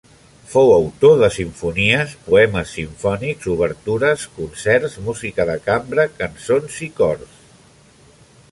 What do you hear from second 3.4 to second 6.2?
obertures, concerts, música de cambra,